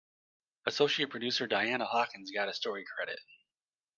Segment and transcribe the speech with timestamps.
[0.65, 3.19] Associate producer Diana Hawkins got a story credit.